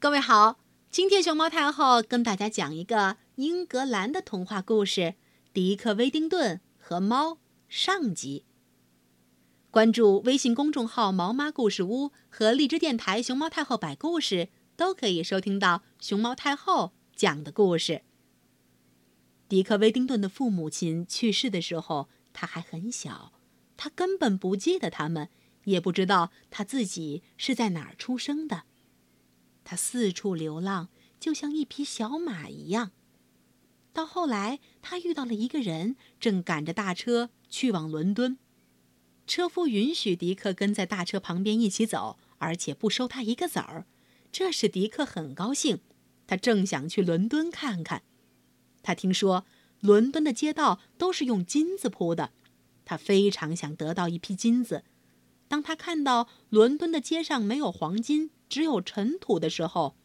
[0.00, 0.60] 各位好，
[0.92, 5.00] 今天熊猫太后跟大家讲一个英格兰的童话故事
[5.52, 7.32] 《迪克·威丁顿和猫》
[7.68, 8.44] 上集。
[9.72, 18.02] 关注微信公众号“毛妈故事屋”和荔枝电台“熊猫太后摆故事”，都可以收听到熊猫太后讲的故事。
[19.48, 23.32] 迪克·威丁顿的父母亲去世的时候，他还很小，
[23.76, 25.28] 他根本不记得他们，
[25.64, 28.62] 也不知道他自己是在哪儿出生的。
[29.70, 30.88] 他四处流浪，
[31.20, 32.90] 就像一匹小马一样。
[33.92, 38.38] 到后来，他遇到了一个人，正赶着大车去往伦敦。
[39.26, 43.84] 车夫允许迪克跟在大车旁边一起走，而且不收他一个子儿，
[44.32, 45.80] 这使迪克很高兴。
[46.26, 48.02] 他正想去伦敦看看。
[48.82, 49.44] 他听说
[49.80, 52.32] 伦敦的街道都是用金子铺的，
[52.86, 54.84] 他非常想得到一批金子。
[55.46, 59.96] 当他看到伦敦的街上没有黄金，只有尘土的时候，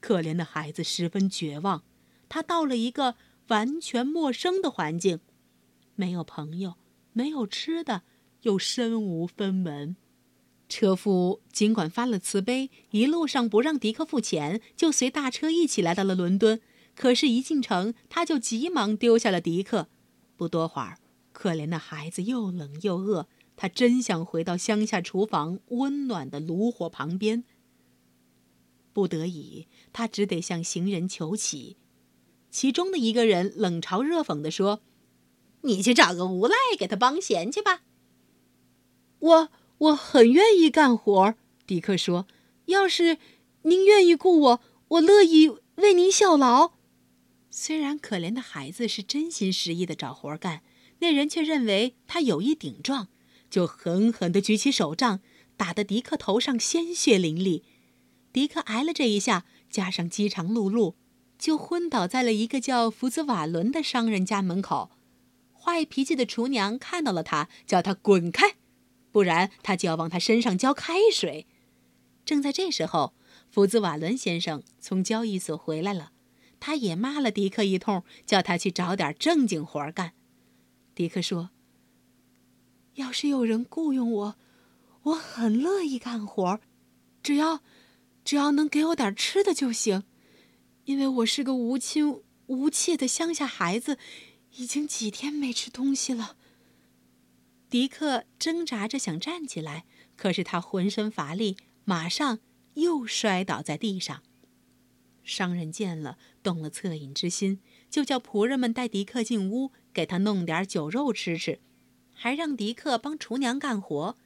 [0.00, 1.82] 可怜的孩子十分绝望。
[2.28, 3.16] 他到了一个
[3.48, 5.20] 完全陌生的环境，
[5.94, 6.74] 没有朋友，
[7.12, 8.02] 没有吃的，
[8.42, 9.96] 又身无分文。
[10.68, 16.60] 车夫尽管发了慈悲，一路上不让迪克付钱，就随大车一起来到了伦敦。
[16.94, 19.88] 可是，一进城，他就急忙丢下了迪克。
[20.36, 20.98] 不多会儿，
[21.32, 27.44] 可怜的孩子又冷又饿，他真想回到乡下厨房温暖的炉火旁边。
[28.92, 31.76] 不得已，他只得向行人求乞。
[32.50, 34.80] 其中的一个人冷嘲热讽地说
[35.62, 37.82] ：“你去找个无赖给他帮闲去吧。”
[39.20, 41.34] 我我很愿意干活，
[41.66, 42.26] 迪克说
[42.66, 43.18] ：“要是
[43.62, 46.72] 您愿意雇我，我乐意为您效劳。”
[47.50, 50.62] 虽然可怜的孩子是真心实意的找活干，
[51.00, 53.08] 那人却认为他有意顶撞，
[53.50, 55.20] 就狠狠地举起手杖，
[55.56, 57.62] 打得迪克头上鲜血淋漓。
[58.38, 60.94] 迪克挨了这一下，加上饥肠辘辘，
[61.36, 64.92] 就昏倒在了一个叫福兹瓦伦的商人家门口。
[65.52, 68.54] 坏脾气的厨娘看到了他，叫他滚开，
[69.10, 71.48] 不然他就要往他身上浇开水。
[72.24, 73.12] 正在这时候，
[73.50, 76.12] 福兹瓦伦先生从交易所回来了，
[76.60, 80.12] 他也骂了迪克一通，叫他去找点正经活干。
[80.94, 81.50] 迪克说
[82.94, 84.36] ：“要是有人雇佣我，
[85.02, 86.60] 我很乐意干活，
[87.20, 87.62] 只要……”
[88.28, 90.04] 只要能给我点吃的就行，
[90.84, 93.96] 因为我是个无亲无戚的乡下孩子，
[94.56, 96.36] 已经几天没吃东西了。
[97.70, 101.56] 迪克挣扎着想站起来，可是他浑身乏力，
[101.86, 102.40] 马上
[102.74, 104.22] 又摔倒在地上。
[105.24, 111.60] 商人见了，动了恻隐之心，就叫仆人们带迪克进屋，给他弄点酒肉吃吃，
[112.12, 114.18] 还让迪克帮厨娘干活。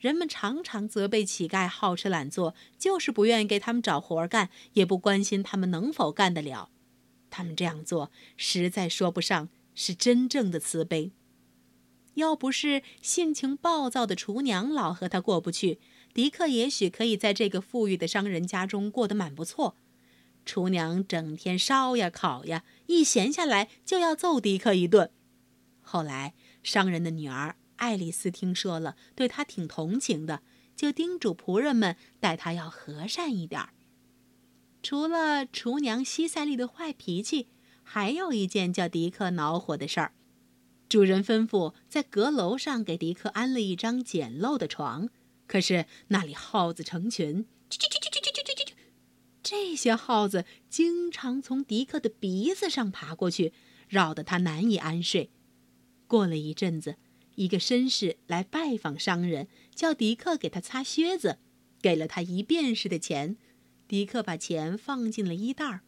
[0.00, 6.70] 人们常常责备乞丐好吃懒做，就是不愿意给他们找活干，也不关心他们能否干得了。
[7.28, 11.12] 他们这样做，实在说不上是真正的慈悲。
[12.14, 15.78] 要不是性情暴躁的厨娘老和他过不去，
[16.12, 19.76] 迪克也许可以在这个富裕的商人家中过得蛮不错。
[20.46, 25.10] 厨娘整天烧呀烤呀，一闲下来就要揍迪克一顿。
[25.82, 27.56] 后来，商人的女儿。
[27.80, 30.42] 爱丽丝听说了，对他挺同情的，
[30.76, 33.70] 就叮嘱仆人们待他要和善一点儿。
[34.82, 37.48] 除了厨娘西塞利的坏脾气，
[37.82, 40.12] 还有一件叫迪克恼火的事儿。
[40.90, 45.08] 主人吩咐在阁楼上给迪克安了一张简陋的床，
[45.46, 48.72] 可是那里耗子成群，啾啾啾啾啾啾啾啾，
[49.42, 53.54] 这些耗子经常从迪克的鼻子上爬过去，
[53.88, 55.30] 扰得他难以安睡。
[56.06, 56.96] 过了一阵子。
[57.40, 61.38] 一个绅士来拜访商人，叫迪克给他擦靴子，
[61.80, 63.38] 给了他一便士的钱。
[63.88, 65.80] 迪克把钱放进了衣袋儿。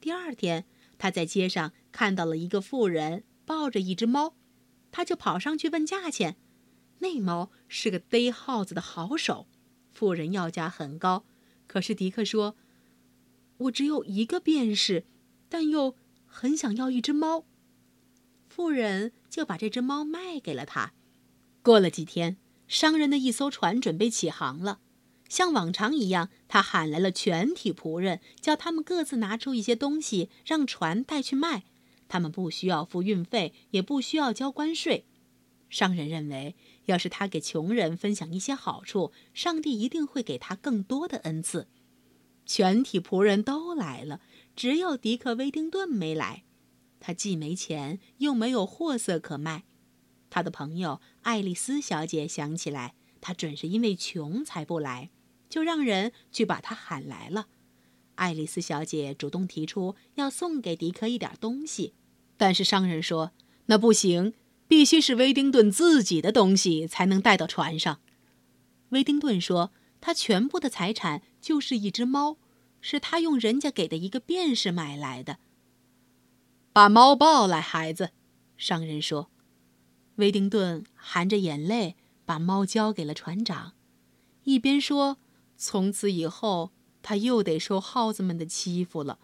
[0.00, 0.64] 第二天，
[0.98, 4.34] 他在街上看到了一个妇人抱着一只猫，
[4.90, 6.36] 他就跑上去问价钱。
[6.98, 9.46] 那猫是个逮耗子的好手，
[9.92, 11.24] 妇人要价很高，
[11.68, 12.56] 可是迪克说
[13.58, 15.04] ：“我只有一个便士，
[15.48, 15.94] 但又
[16.26, 17.44] 很想要一只猫。”
[18.48, 20.92] 妇人就把这只猫卖给了他。
[21.62, 22.36] 过了几天，
[22.66, 24.80] 商人的一艘船准备起航了。
[25.28, 31.64] 像往常一样，他喊来了全体仆人，叫他们各自拿出一些东西，让船带去卖。
[32.08, 35.04] 他们不需要付运费，也不需要交关税。
[35.68, 36.56] 商人认为，
[36.86, 41.68] 要是他给穷人分享一些好处，上帝一定会给他更多的恩赐。
[42.46, 44.22] 全体仆人都来了，
[44.56, 46.44] 只有迪克·威丁顿没来。
[47.00, 49.64] 他既没钱，又没有货色可卖。
[50.30, 55.10] 他的朋友爱丽丝小姐想起来，他准是因为穷才不来，
[55.48, 57.48] 就让人去把他喊来了。
[58.16, 61.94] 爱丽丝小姐主动提出要送给迪克一点东西，
[62.36, 63.32] 但是商人说
[63.66, 64.34] 那不行，
[64.66, 68.00] 必须是威丁顿自己的东西才能带到船上。
[68.90, 72.36] 威丁顿说他全部的财产就是一只猫，
[72.80, 75.38] 是他用人家给的一个便士买来的。
[76.78, 78.12] 把猫抱来，孩子，
[78.56, 79.32] 商人说。
[80.14, 83.72] 威丁顿含着眼泪把猫交给了船长，
[84.44, 85.18] 一边说
[85.58, 86.70] ：“从此以后。”
[87.02, 89.18] 他又得受耗子们的欺负了，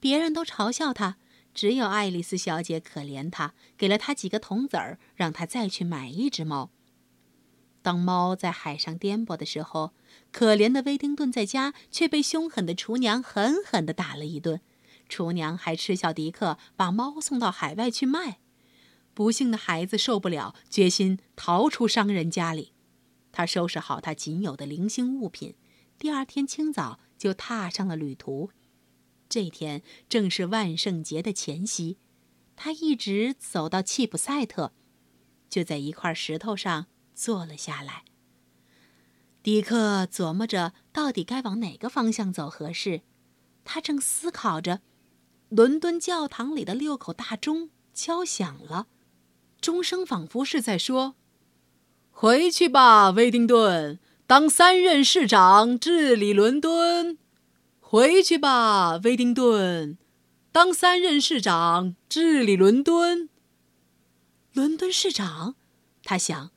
[0.00, 1.18] 别人都嘲笑他，
[1.52, 6.70] 只有爱丽丝小姐可怜他，给了他几个铜子儿，让他再去买一只猫。
[7.82, 9.92] 当猫在海上颠簸的时候，
[10.32, 14.62] 可怜的威丁顿在家却被凶狠的厨娘狠狠地打了一顿。
[15.08, 18.38] 厨娘还嗤笑迪克把猫送到海外去卖。
[19.14, 22.72] 不幸的孩子受不了，决心逃出商人家里。
[23.32, 25.54] 他收拾好他仅有的零星物品，
[25.98, 27.00] 第二天清早。
[27.18, 28.50] 就踏上了旅途。
[29.26, 31.96] 这天正是万圣节的前夕，
[32.54, 34.74] 他一直走到契普赛特，
[35.48, 38.04] 就在一块石头上坐了下来。
[39.42, 43.00] 迪克琢磨着到底该往哪个方向走合适。
[43.64, 44.82] 他正思考着，
[45.48, 48.88] 伦敦教堂里的六口大钟敲响了，
[49.60, 51.14] 钟声仿佛是在说
[52.10, 57.16] ：“回去吧，威丁顿。”当三任市长治理伦敦，
[57.78, 59.96] 回去吧，威丁顿。
[60.50, 63.28] 当三任市长治理伦敦。
[64.52, 65.54] 伦敦市长，
[66.02, 66.50] 他想，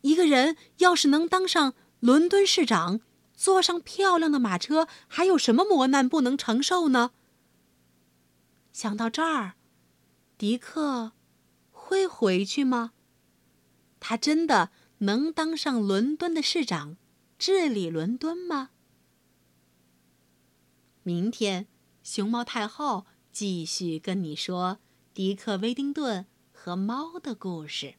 [0.00, 3.00] 一个人要是能当上伦敦市长，
[3.36, 7.12] 坐上漂亮的马车，还有什么磨难不能承受呢？
[8.76, 9.54] 想到这儿，
[10.36, 11.12] 迪克
[11.70, 12.92] 会回去吗？
[13.98, 14.70] 他真的？
[14.98, 16.98] 能当上伦敦的市长，
[17.38, 18.72] 治理伦敦吗？
[21.02, 21.66] 明天，
[22.02, 24.78] 熊猫太后继续跟你说
[25.14, 27.94] 迪克·威丁顿和猫的故事。